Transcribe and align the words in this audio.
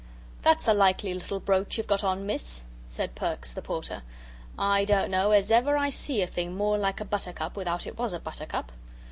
"That's 0.41 0.67
a 0.67 0.73
likely 0.73 1.13
little 1.13 1.39
brooch 1.39 1.77
you've 1.77 1.85
got 1.85 2.03
on, 2.03 2.25
Miss," 2.25 2.63
said 2.87 3.13
Perks 3.13 3.53
the 3.53 3.61
Porter; 3.61 4.01
"I 4.57 4.83
don't 4.83 5.11
know 5.11 5.29
as 5.29 5.51
ever 5.51 5.77
I 5.77 5.91
see 5.91 6.23
a 6.23 6.25
thing 6.27 6.55
more 6.57 6.75
like 6.79 6.99
a 6.99 7.05
buttercup 7.05 7.55
without 7.55 7.85
it 7.85 7.99
WAS 7.99 8.11
a 8.11 8.19
buttercup." 8.19 8.71